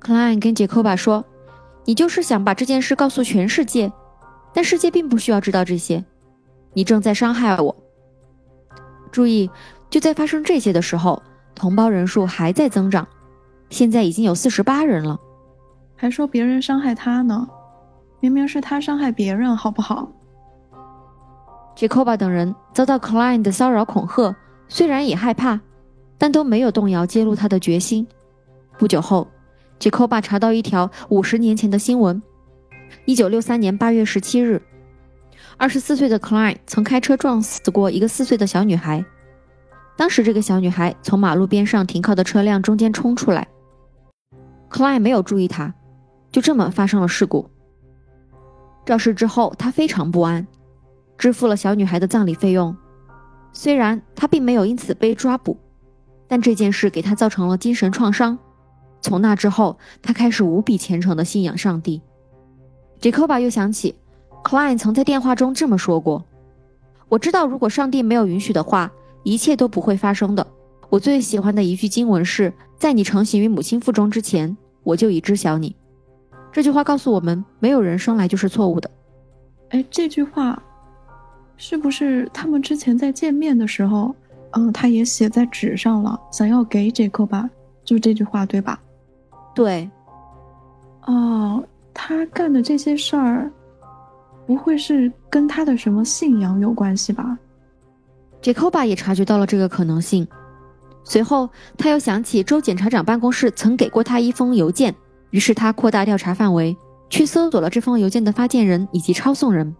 [0.00, 1.24] ，Klein 跟杰克巴说
[1.84, 3.92] ：“你就是想把这件事告诉全世界，
[4.52, 6.04] 但世界并不需要知道这些，
[6.72, 7.76] 你正在伤害我。”
[9.12, 9.50] 注意。
[9.88, 11.22] 就在发生这些的时候
[11.54, 13.06] 同胞人数还在增长，
[13.70, 15.16] 现在已经有四十八人了。
[15.96, 17.48] 还说别人伤害他呢，
[18.20, 20.12] 明明是他伤害别人，好不好
[21.74, 24.36] ？Jacob 等人遭到 Klein 的骚扰恐吓，
[24.68, 25.58] 虽然也害怕，
[26.18, 28.06] 但都没有动摇揭露他的决心。
[28.78, 29.26] 不久后
[29.80, 32.22] ，Jacob 查到一条五十年前的新闻：
[33.06, 34.60] 一九六三年八月十七日，
[35.56, 39.02] 二十四岁的 Klein 曾开车撞死过一个四岁的小女孩。
[39.96, 43.48] 当时，这个小女孩从马路边上停靠的车辆中间冲出来
[44.70, 45.72] ，Klein 没有注意她。
[46.36, 47.48] 就这么发生了事故。
[48.84, 50.46] 肇事之后，他非常不安，
[51.16, 52.76] 支付了小女孩的葬礼费用。
[53.54, 55.56] 虽然他并没有因此被抓捕，
[56.28, 58.38] 但这件事给他造成了精神创伤。
[59.00, 62.02] 从那之后，他开始无比虔诚的信仰上帝。
[63.00, 63.94] Jacob 又想起
[64.44, 66.22] ，Klein 曾在电话中这么说过
[67.08, 70.46] ：“我知道，如果上帝没有允许的话，一切都不会发生的。
[70.90, 75.74] 我最喜欢的一句经文是：在你成型于母亲腹中之前，我就已知晓你。”
[76.56, 78.90] 这句话告诉我们，没有人生来就是错误的。
[79.68, 80.58] 哎，这句话
[81.58, 84.16] 是不是他们之前在见面的时候，
[84.52, 87.46] 嗯，他也写在纸上了，想要给杰克吧？
[87.84, 88.80] 就这句话，对吧？
[89.54, 89.86] 对。
[91.02, 93.52] 哦，他干的这些事儿，
[94.46, 97.38] 不会是跟他的什么信仰有关系吧？
[98.40, 100.26] 杰克巴也察觉到了这个可能性。
[101.04, 104.94] 随后，他又想起州检察长办公室曾给过他一封邮件。
[105.36, 106.74] 于是他扩大调查范围，
[107.10, 109.76] 去搜索了这封邮件的发件人以及抄送人，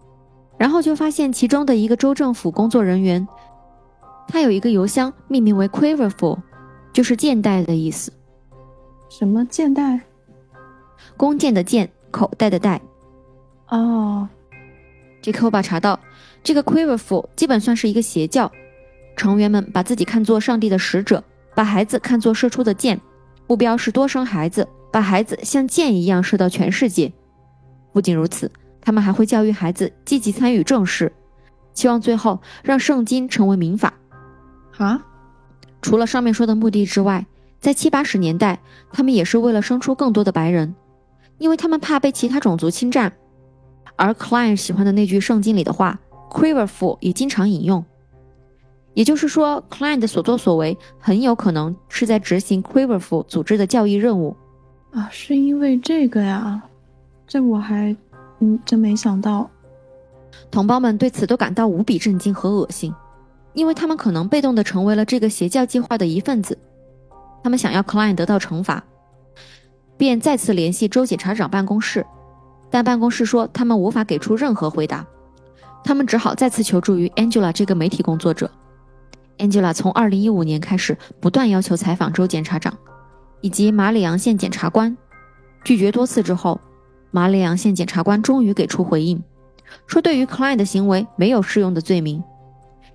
[0.58, 3.26] 然后就发现其中的一个州政府工作人员，
[4.28, 6.38] 他有一个邮箱命名为 Quiverful，
[6.92, 8.12] 就是箭袋的意思。
[9.08, 9.98] 什么箭袋？
[11.16, 12.78] 弓箭的箭，口袋的袋。
[13.70, 14.28] 哦
[15.22, 15.98] ，Jacoba 查到，
[16.42, 18.52] 这个 Quiverful 基本算是一个邪教，
[19.16, 23.00] 成员们把自己看作上帝的使者，把孩子看作射出的箭，
[23.46, 24.68] 目标是多生孩子。
[24.96, 27.12] 把孩子像箭一样射到全世界。
[27.92, 31.12] 不仅如此，他们还会教育孩子积极参与政事，
[31.74, 33.92] 希望最后让圣经成为民法。
[34.78, 35.04] 啊，
[35.82, 37.26] 除了上面说的目的之外，
[37.60, 38.58] 在七八十年代，
[38.90, 40.74] 他们也是为了生出更多的白人，
[41.36, 43.12] 因为他们怕被其他种族侵占。
[43.96, 47.84] 而 Klein 喜欢的那句圣经里的话，Quiverful 也经常引用。
[48.94, 54.34] 也就是说，Klein 的所作所为很有可能是在执行 Quiverful 组织的教义任务。
[54.96, 56.62] 啊，是因为这个呀，
[57.26, 57.94] 这我还，
[58.40, 59.50] 嗯，真没想到。
[60.50, 62.94] 同胞们对此都感到无比震惊和恶心，
[63.52, 66.56] 因为他们可能被动的成为了这个邪教计划的一份子。
[67.44, 68.82] 他们想要 Klein 得到惩罚，
[69.98, 72.06] 便再次联系州检察长办公室，
[72.70, 75.06] 但办公室说他们无法给出任何回答。
[75.84, 78.50] 他们只好再次求助于 Angela 这个媒体工作者。
[79.36, 82.74] Angela 从2015年开始不断要求采访州检察长。
[83.40, 84.96] 以及马里昂县检察官
[85.64, 86.60] 拒绝多次之后，
[87.10, 89.22] 马里昂县检察官终于给出回应，
[89.86, 92.22] 说对于 Klein 的行为没有适用的罪名，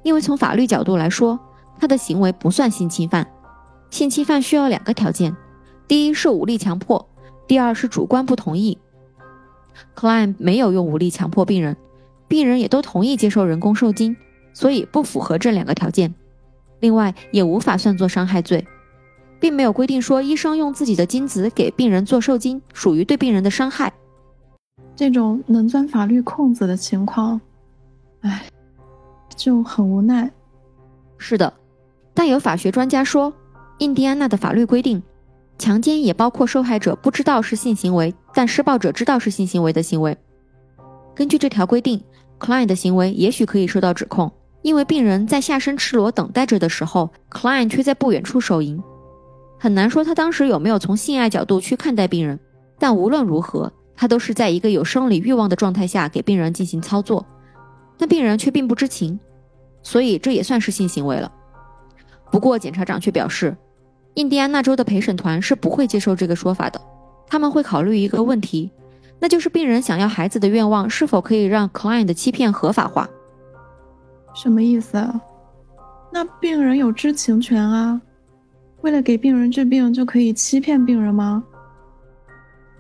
[0.04, 1.40] 因为从法律角度来说，
[1.80, 3.28] 他的行为不算性侵犯。
[3.90, 5.36] 性侵犯需要两个条件，
[5.88, 7.10] 第一是武力强迫，
[7.46, 8.78] 第二是主观不同意。
[9.96, 11.76] Klein 没有用武力强迫病人，
[12.28, 14.16] 病人也都同意接受人工受精，
[14.54, 16.14] 所以不符合这两个条件。
[16.80, 18.66] 另外，也无法算作伤害罪。
[19.42, 23.92] 并没有规定说医生用自己的精子给病人做受精属于对病人的伤害。
[24.96, 27.42] 这种能钻法律空子的情况，
[28.22, 28.44] 唉，
[29.36, 30.30] 就很无奈。
[31.18, 31.52] 是的，
[32.14, 33.34] 但有法学专家说，
[33.80, 35.02] 印第安纳的法律规定，
[35.58, 40.16] 强奸也包括受害者不知道是性行为，但施暴者知道是性行为的行为。
[41.16, 42.00] 根据这条规定
[42.40, 48.80] ，Klein 的行为也许可以受到指控，因为病人在下身赤裸等待着的时候，Klein 却在不远处手淫。
[49.62, 52.40] 很难说他当时有没有从性爱角度去看待病人，
[52.80, 57.24] 但无论如何，他都是在一个有生理欲望的状态下给病人进行操作，
[57.96, 59.20] 但病人却并不知情，
[59.84, 61.32] 所以这也算是性行为了。
[62.32, 63.56] 不过检察长却表示，
[64.16, 66.82] 印第安纳州的陪审团是不会接受这个说法的，
[67.28, 68.72] 他们会考虑一个问题，
[69.20, 73.08] 那就是病人想要孩子的愿望是否可以让 Klein 的欺骗合法化。
[74.34, 75.22] 什么意思啊？
[76.12, 78.02] 那病人有知情权啊。
[78.82, 81.44] 为了给病人治病，就可以欺骗病人吗？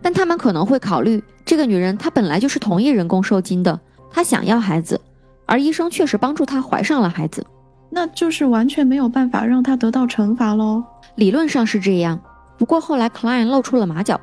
[0.02, 5.00] 但他们可能会考虑，这个女人她本来就是同意人工受精的，她想要孩子，
[5.46, 7.46] 而医生确实帮助她怀上了孩子，
[7.92, 10.84] 那就是完全没有办法让她得到惩罚喽。
[11.16, 12.20] 理论上是这样，
[12.58, 14.20] 不过后来 Klein 露出了马脚。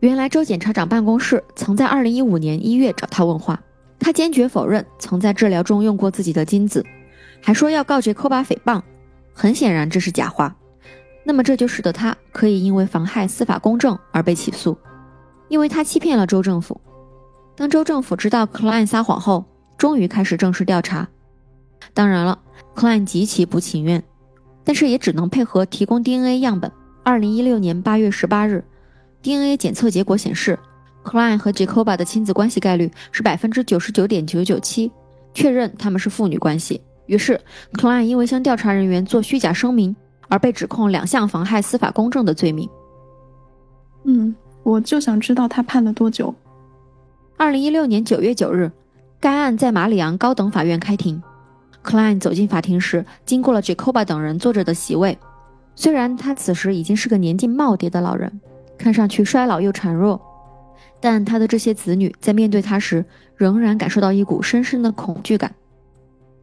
[0.00, 3.60] 原来州检察长办公室曾在2015年1月找他问话，
[3.98, 6.82] 他坚决否认曾在治疗中用过自己的精子，
[7.42, 8.80] 还说要告诫科巴诽谤。
[9.34, 10.56] 很显然这是假话。
[11.28, 14.78] 那么这就使得他可以因为妨害司法公正而被起诉，
[15.48, 16.80] 因为他欺骗了州政府。
[17.54, 19.44] 当州政府知道 Klein 撒谎后，
[19.76, 21.06] 终于开始正式调查。
[21.92, 22.38] 当然了
[22.74, 24.02] ，Klein 极其不情愿，
[24.64, 26.72] 但是也只能配合提供 DNA 样本。
[27.02, 28.64] 二零一六年八月十八日
[29.20, 30.58] ，DNA 检测结果显示
[31.04, 34.90] ，Klein 和 Jacoba 的亲子关系概率是百分之九十九点九九七，
[35.34, 36.80] 确认他们是父女关系。
[37.04, 37.38] 于是
[37.74, 39.94] ，Klein 因为向调查人员做虚假声明。
[40.28, 42.68] 而被指控两项妨害司法公正的罪名。
[44.04, 46.34] 嗯，我就想知道他判了多久。
[47.36, 48.70] 二零一六年九月九日，
[49.20, 51.22] 该案在马里昂高等法院开庭。
[51.84, 55.16] Klein 走进法庭时，经过了 Jacoba 等人坐着的席位。
[55.74, 58.40] 虽然他此时已经是个年近耄耋的老人，
[58.76, 60.20] 看上去衰老又孱弱，
[61.00, 63.04] 但他的这些子女在面对他时，
[63.36, 65.54] 仍然感受到一股深深的恐惧感。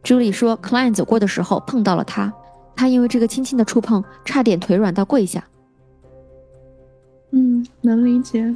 [0.02, 2.32] 朱莉说，Klein 走过的时候碰到了他。
[2.76, 5.42] 他因为这个轻轻的触碰，差点腿软到跪下。
[7.32, 8.54] 嗯，能理解，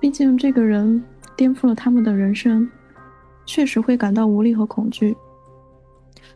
[0.00, 1.02] 毕竟这个人
[1.36, 2.68] 颠覆了他们的人生，
[3.46, 5.16] 确实会感到无力和恐惧。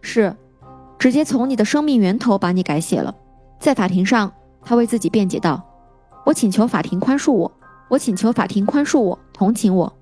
[0.01, 0.35] 是，
[0.99, 3.15] 直接从你的生命源头把你改写了。
[3.59, 5.63] 在法庭上，他为自己辩解道
[6.25, 7.51] ：“我请求法庭宽恕我，
[7.89, 9.93] 我请求法庭宽恕我，同情我。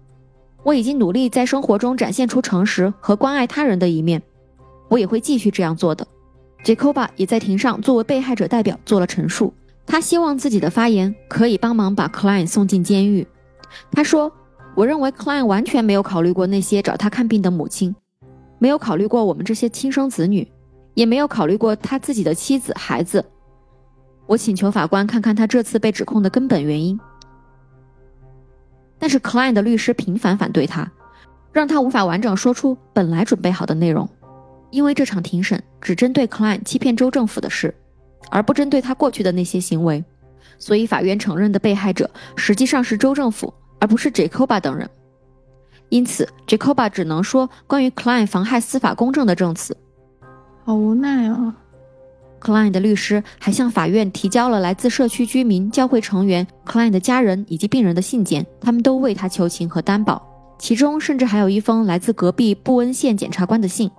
[0.62, 4.22] 我已经努力在生活中展现出诚实和关爱他人的一面，
[4.88, 6.06] 我也会继续这样做的。”
[6.64, 9.52] Jacoba 也在庭上作为被害者代表做了陈述。
[9.84, 13.26] 他希望自己的发言可以帮忙把 Klein 送进监狱。
[13.90, 14.32] 他说
[14.76, 17.94] ：“我认为 Klein 完全没有考虑过那些找他看病的母亲，
[18.58, 20.46] 没有考虑过我们这些亲生子女，
[20.94, 23.24] 也没有考虑过他自己的妻子、孩子。
[24.26, 26.98] 我请求法官看看他这次被指控的根本原因。”
[29.00, 30.88] 但是 Klein 的律师频繁反对他，
[31.52, 34.08] 让他无法完整说出本来准备好的内容。
[34.72, 37.72] 因为这场庭审只针对 Klein 欺骗州政府的事，
[38.30, 40.02] 而不针对他过去的那些行为，
[40.58, 44.88] 所以法院承认的被害者实际上是州政府，而不是 Jacoba 等人。
[45.90, 49.76] 因此，Jacoba 只能说关于 Klein 妨害司法公正的证词。
[50.64, 51.54] 好无奈啊
[52.40, 60.26] ！Klein 的律师还向法院提交了来自社区居民、教会成员、Klein 的家人以及病人的信件，他们都为他求情和担保，
[60.58, 63.90] 其中甚至还有一封来自隔壁布恩县检察官的信。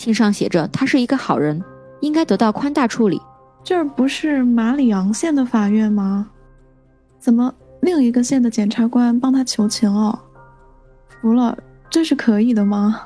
[0.00, 1.62] 信上写着，他是一个好人，
[2.00, 3.20] 应该得到宽大处理。
[3.62, 6.26] 这儿不是马里昂县的法院吗？
[7.18, 10.18] 怎么另一个县的检察官帮他求情哦？
[11.06, 11.54] 服了，
[11.90, 13.02] 这是可以的吗？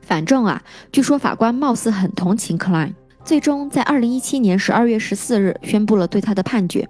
[0.00, 2.90] 反正啊，据说法官貌似很同情克莱，
[3.22, 6.88] 最终在二零一七年十二月十四日宣布了对他的判决：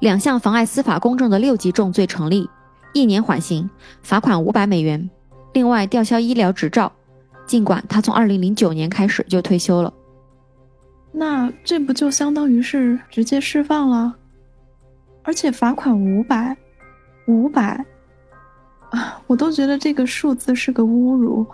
[0.00, 2.50] 两项妨碍司法公正的六级重罪成立，
[2.92, 3.70] 一年缓刑，
[4.02, 5.08] 罚款五百美元，
[5.54, 6.92] 另外吊销医疗执照。
[7.52, 9.92] 尽管他从二零零九年开始就退休了，
[11.12, 14.16] 那这不就相当于是直接释放了？
[15.22, 16.56] 而且罚款五百，
[17.26, 17.84] 五百
[18.88, 19.20] 啊！
[19.26, 21.46] 我都觉得这个数字是个侮辱。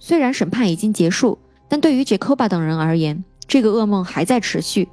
[0.00, 4.88] 虽然审判已经结束，但对于 Jacoba 等人而言，这个噩梦还在持续。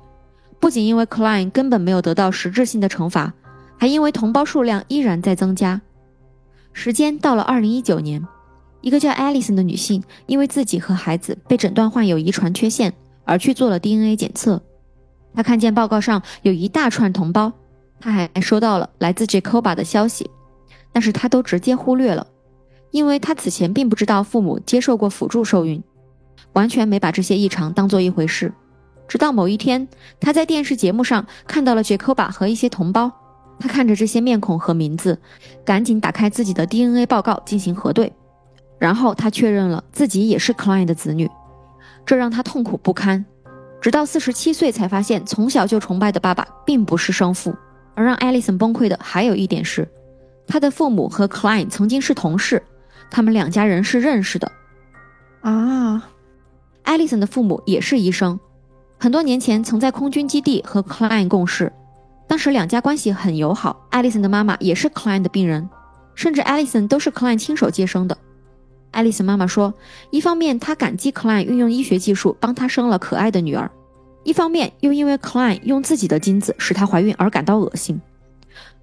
[0.59, 3.33] 不仅因为 Klein 根本没有得到实质性的惩罚，
[3.75, 5.81] 还因为同胞数量依然在增加。
[6.73, 8.23] 时间到了二零一九年。
[8.85, 12.93] 一个叫 Alison 的女性，因为自己和孩子被诊断患有遗传缺陷，
[13.23, 14.61] 而去做了 DNA 检测。
[15.33, 17.51] 她看见报告上有一大串同胞，
[17.99, 20.29] 她还收到了来自 Jacoba 的消息，
[20.93, 22.27] 但是她都直接忽略了，
[22.91, 25.83] 因为她此前并不知道父母接受过辅助受孕，
[26.53, 28.53] 完全没把这些异常当做一回事。
[29.07, 29.87] 直到某一天，
[30.19, 33.11] 她在电视节目上看到了 Jacoba 和一些同胞，
[33.57, 35.19] 她看着这些面孔和名字，
[35.65, 38.13] 赶紧打开自己的 DNA 报告进行核对。
[38.79, 41.29] 然后他确认了自己也是 Klein 的子女，
[42.05, 43.25] 这让他痛苦不堪。
[43.81, 47.55] 直到四十七岁才发现，从小就崇拜的爸爸并不是生父。
[47.93, 49.87] 而让 Alison 崩溃的还有一点是，
[50.47, 52.61] 他的父母和 Klein 曾经是同事，
[53.09, 54.51] 他们两家人是认识的。
[55.41, 56.03] 啊
[56.83, 58.37] ，Alison 的父母也是医生，
[58.99, 61.71] 很多年前曾在空军基地和 Klein 共事，
[62.27, 63.87] 当时两家关系很友好。
[63.91, 65.69] Alison 的妈妈也是 Klein 的病人，
[66.15, 68.17] 甚至 Alison 都是 Klein 亲手接生的。
[68.95, 69.73] 爱丽丝妈妈说
[70.09, 73.69] ：“一方面，她感激 Klein 运用医学技术帮她生了可爱的女儿；
[74.23, 77.99] 一方面，又因为 Klein 用自己的精子使她怀孕而感到恶心。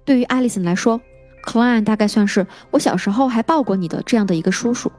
[0.05, 1.01] 对于爱丽丝来说
[1.43, 4.91] ，Klein 大概算是我小时候还抱过你的这样的一个叔叔。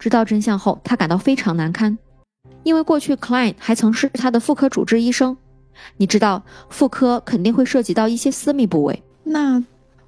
[0.00, 1.96] 知道真相后，她感到非常难堪，
[2.64, 5.36] 因为过去 Klein 还曾是她的妇科主治医生。
[5.96, 9.00] 你知道，妇科肯定会涉及到一些私密部位。
[9.22, 9.62] 那，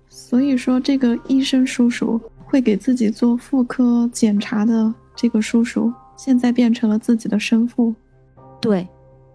[0.09, 7.95] 所以说这个医生叔叔。”会给自己做妇科检查的这个叔叔，现在变成了自己的生父。
[8.61, 8.89] 对，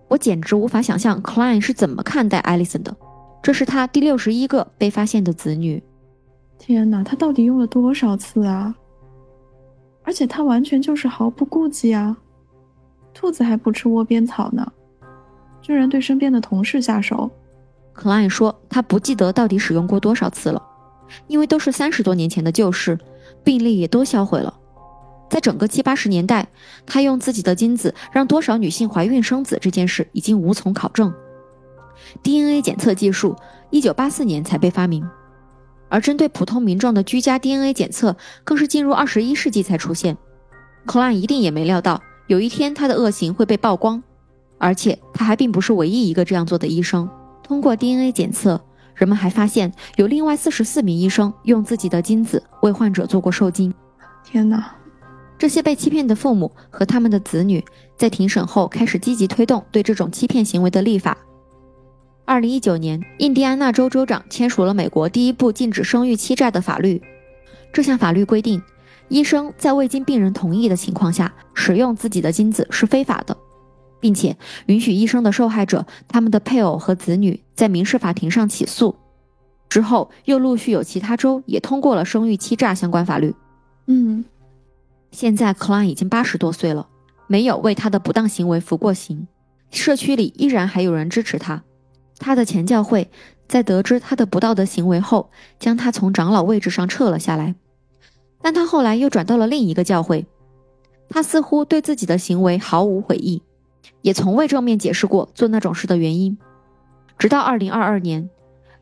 [0.08, 2.96] 我简直无法想象 Klein 是怎么看待 Alison 的。
[3.44, 5.84] 这是他第六十一个被发现的子女。
[6.58, 8.74] 天哪，他到底用了多少次啊？
[10.04, 12.18] 而且他完全就是毫不顾忌啊！
[13.14, 14.66] 兔子还不吃窝边草呢，
[15.62, 17.30] 居然对身边的同事下手。
[17.96, 20.62] Klein 说他不记得到底使用过多少次了，
[21.28, 22.98] 因为都是三十多年前的旧事，
[23.44, 24.58] 病例也都销毁了。
[25.30, 26.50] 在整个七八十年代，
[26.86, 31.14] 他用自己的精子让多少女性怀孕生子这件事已经无从考证。
[32.22, 33.36] DNA 检测技术
[33.70, 35.08] 一九八四年才被发明，
[35.88, 40.18] 而针对普通民众的居家 DNA 检测更是进入二十一世纪才出现。
[40.86, 44.04] 克兰一定也没料到有一天他的恶行会被曝光，
[44.58, 47.10] 而且他还并不是唯一一个这样做的医生。
[47.44, 48.60] 通过 DNA 检测，
[49.02, 53.74] 人们还发现有另外四十四名医生用自己的精子为患者做过受精。
[54.24, 54.64] 天哪！
[55.40, 57.66] 这些被欺骗的父母和他们的子女
[57.98, 61.18] 在庭审后开始积极推动对这种欺骗行为的立法。
[62.26, 67.02] 二零一九年，印第安纳州州长签署了美国第一部禁止生育欺诈的法律。
[67.74, 68.62] 这项法律规定，
[69.08, 73.36] 医生在未经病人同意的情况下使用自己的精子是非法的，
[74.02, 74.36] 并且
[74.66, 78.94] 允许医生的受害者、他们的配偶和子女在民事法庭上起诉。
[79.70, 83.34] 之后，又陆续有其他州也通过了生育欺诈相关法律。
[83.86, 84.26] 嗯。
[85.12, 86.88] 现在，Klein 已经八十多岁了，
[87.28, 89.28] 没有为他的不当行为服过刑。
[89.70, 91.64] 社区里依然还有人支持他。
[92.18, 93.10] 他的前教会
[93.48, 97.56] 在得知他的不道德行为后，将他从长老位置上撤了下来。
[98.42, 100.26] 但他后来又转到了另一个教会。
[101.10, 103.42] 他似乎对自己的行为毫无悔意，
[104.02, 106.38] 也从未正面解释过做那种事的原因。
[107.18, 108.30] 直到2022年，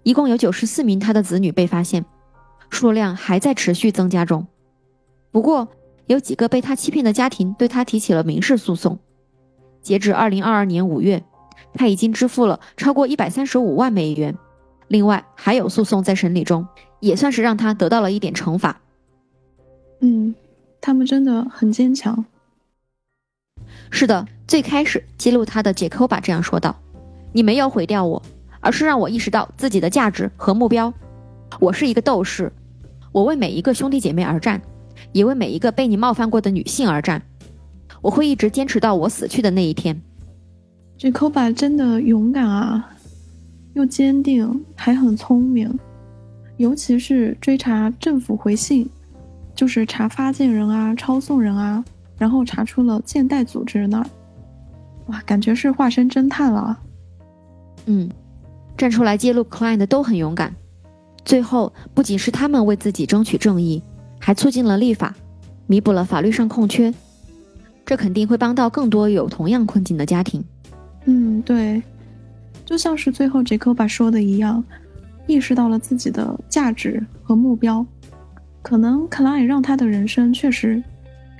[0.03, 2.05] 一共有94名他的子女被发现，
[2.69, 4.47] 数量还在持续增加中。
[5.31, 5.67] 不过，
[6.07, 8.97] 有几个被他欺骗的家庭对他提起了民事诉讼。
[9.81, 11.23] 截至二零二二年五月，
[11.73, 14.35] 他已经支付了超过一百三十五万美元。
[14.87, 16.67] 另外还有诉讼在审理中，
[16.99, 18.81] 也算是让他得到了一点惩罚。
[20.01, 20.33] 嗯，
[20.81, 22.25] 他们真的很坚强。
[23.89, 26.75] 是的，最开始揭露他的杰科巴这样说道
[27.33, 28.21] ：“你没有毁掉我，
[28.59, 30.93] 而是让我意识到自己的价值和目标。
[31.59, 32.51] 我是一个斗士，
[33.11, 34.61] 我为每一个兄弟姐妹而战。”
[35.13, 37.23] 也为每一个被你冒犯过的女性而战，
[38.01, 39.99] 我会一直坚持到我死去的那一天。
[40.97, 42.91] 这 b 巴真的勇敢啊，
[43.73, 45.73] 又坚定，还很聪明，
[46.57, 48.87] 尤其是追查政府回信，
[49.55, 51.83] 就是查发件人啊、抄送人啊，
[52.19, 54.05] 然后查出了建代组织那儿，
[55.07, 56.79] 哇，感觉是化身侦探了。
[57.87, 58.07] 嗯，
[58.77, 60.53] 站出来揭露 Klein 的都很勇敢，
[61.25, 63.81] 最后不仅是他们为自己争取正义。
[64.21, 65.15] 还促进了立法，
[65.65, 66.93] 弥补了法律上空缺，
[67.85, 70.43] 这肯定会帮到更多有同样困境的家庭。
[71.05, 71.81] 嗯，对，
[72.65, 74.61] 就像是最后杰克巴说的一样，
[75.25, 77.83] 意识到了自己的价值和目标。
[78.61, 80.83] 可能克莱让他的人生确实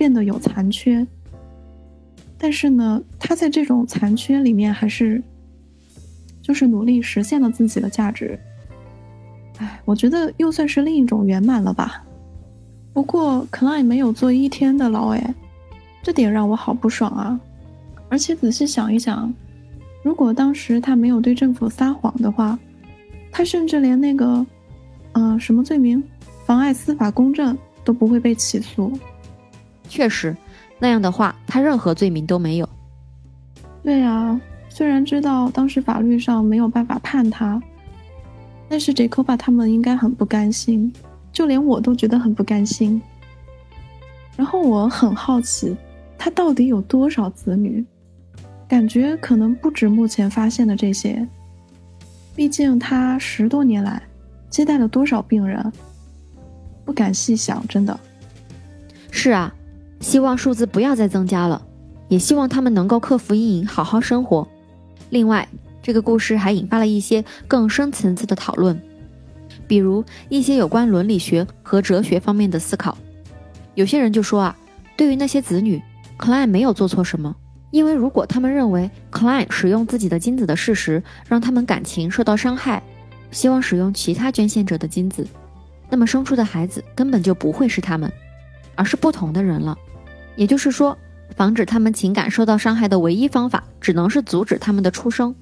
[0.00, 1.06] 变得有残缺，
[2.38, 5.22] 但是呢，他在这种残缺里面还是
[6.40, 8.40] 就是努力实现了自己的价值。
[9.58, 12.02] 哎，我觉得又算是另一种圆满了吧。
[12.94, 15.34] 不过，Klein 没有坐一天的牢，哎，
[16.02, 17.38] 这点让我好不爽啊！
[18.08, 19.30] 而且仔细想一想，
[20.02, 22.58] 如果当时他没有对政府撒谎的话，
[23.30, 24.46] 他甚至连那个，
[25.12, 26.02] 嗯，什么罪名，
[26.46, 28.90] 妨碍司法公正都不会被起诉。
[29.90, 30.34] 确实，
[30.78, 32.68] 那样的话，他任何罪名都没有。
[33.82, 37.60] 对啊，虽然知道当时法律上没有办法判他，
[38.68, 40.92] 但是 Jacob 他们应该很不甘心。
[41.32, 43.00] 就连我都觉得很不甘心。
[44.36, 45.76] 然后我很好奇，
[46.18, 47.84] 他到底有多少子女？
[48.68, 51.26] 感觉可能不止目前发现的这些。
[52.34, 54.00] 毕竟他十多年来
[54.48, 55.72] 接待了多少病人，
[56.84, 57.98] 不敢细想，真的。
[59.10, 59.52] 是啊，
[60.00, 61.62] 希望数字不要再增加了，
[62.08, 64.48] 也希望他们能够克服阴影，好好生活。
[65.10, 65.46] 另外，
[65.82, 68.80] 这个故事还引发了一些更深层次的讨论。
[69.66, 72.96] 比如一些有关伦理学和哲学方面的思考，
[73.74, 74.56] 有些人就说啊，
[74.96, 75.80] 对于那些子女
[76.18, 77.34] ，Klein 没有做错什么，
[77.70, 82.82] 因为如果他们认为 Klein 使用自己的精子的事实让他们感情受到伤害，
[83.30, 85.26] 希望使用其他捐献者的精子，
[85.88, 88.10] 那么生出的孩子根本就不会是他们，
[88.74, 89.76] 而是不同的人了。
[90.36, 90.96] 也就是说，
[91.36, 95.34] 防止他们情感受到伤害的唯一方法，只能是阻止他们的出生。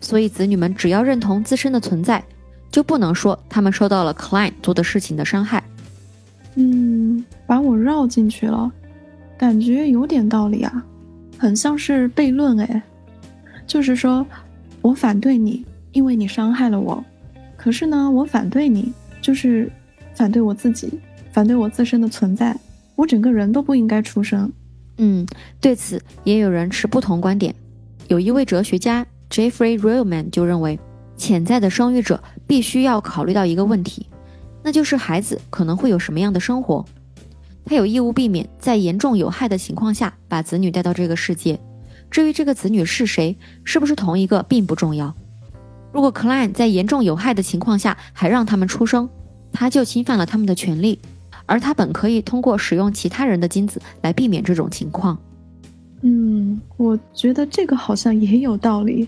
[0.00, 2.22] 所以子女们只要认同自身的存在。
[2.70, 5.62] 就不能说他们受到了 Klein 做的事情的伤害。
[6.54, 8.72] 嗯，把我绕进去了，
[9.36, 10.82] 感觉有点道理啊，
[11.36, 12.82] 很像是悖论哎。
[13.66, 14.26] 就是说，
[14.80, 15.62] 我反对你，
[15.92, 17.04] 因为你伤害了我。
[17.58, 19.70] 可是呢，我反对你，就是
[20.14, 20.98] 反对我自己，
[21.30, 22.56] 反对我自身的存在。
[22.96, 24.52] 我整个人都不应该出生。
[24.98, 25.26] 嗯，
[25.60, 27.54] 对此也有人持不同观点。
[28.08, 30.78] 有一位哲学家 Jeffrey Reilman 就认为，
[31.16, 34.06] 潜在的生育者必须要考虑到一个问题，
[34.62, 36.84] 那就是孩子可能会有什么样的生活。
[37.64, 41.58] 他有义务避免在严重有害的情况下把子女带到这个世界。
[42.10, 45.14] 至于这个子女是谁，是不是同一个，并不重要。
[45.92, 49.08] 如果 Klein 在严重有害的情况下还让他们出生，
[49.52, 50.98] 他就侵犯了他们的权利，
[51.52, 55.18] 而他本可以通过使用其他人的精子来避免这种情况。
[56.00, 59.06] 嗯，我觉得这个好像也有道理。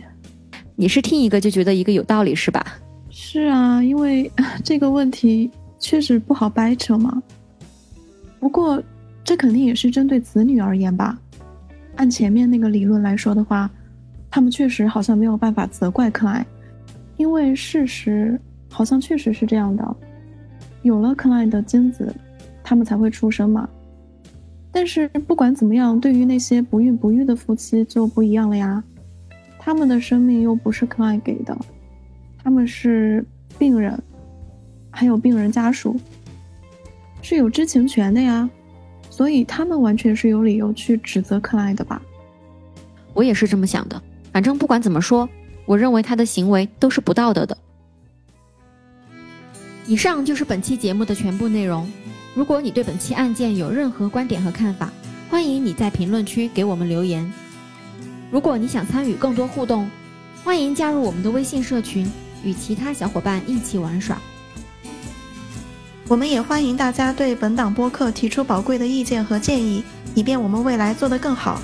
[0.76, 2.62] 你是听一个就觉得一个有道理是吧？
[3.08, 4.30] 是啊，因为
[4.62, 7.22] 这个问题确实不好掰扯嘛。
[8.38, 8.82] 不过，
[9.24, 11.18] 这肯定也是针对子女而言吧。
[11.96, 13.70] 按前面那个理论来说的话，
[14.30, 16.44] 他们确实好像没有办法责怪克莱，
[17.16, 18.38] 因为事实
[18.68, 19.96] 好像确实是这样的，
[20.82, 22.14] 有了克莱的精子，
[22.64, 23.68] 他们才会出生嘛。
[24.72, 28.82] 但是不管怎么样，对于那些不孕不育的夫妻就不一样了呀，
[29.56, 31.56] 他们的生命又不是克莱给的，
[32.42, 33.24] 他们是
[33.56, 33.96] 病人，
[34.90, 35.94] 还有病人家属。
[37.22, 38.50] 是有知情权的呀，
[39.08, 42.02] 所以他们完全是有理由去指责克莱的吧？
[43.14, 44.02] 我也是这么想的。
[44.32, 45.28] 反正不管怎么说，
[45.66, 47.56] 我认为他的行为都是不道德的。
[49.86, 51.88] 以上就是本期节目的全部内容。
[52.34, 54.90] 如果你对本期案件有任何观点和看法，
[55.30, 57.32] 欢迎你在评论区给我们留言。
[58.30, 59.88] 如果你想参与更多互动，
[60.42, 62.10] 欢迎加入我们的微信社群，
[62.42, 64.18] 与其他小伙伴一起玩耍。
[66.08, 69.84] 我们也欢迎大家对本档播客提出宝贵的意见和建议，
[70.16, 71.60] 以便我们未来做得更好。